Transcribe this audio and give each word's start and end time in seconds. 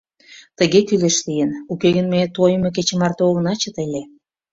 Тыге 0.57 0.79
кӱлеш 0.87 1.17
лийын, 1.27 1.51
уке 1.71 1.87
гын 1.95 2.07
ме 2.13 2.21
тойымо 2.35 2.69
кече 2.75 2.95
марте 3.01 3.21
огына 3.29 3.53
чыте 3.61 3.81
ыле. 3.87 4.01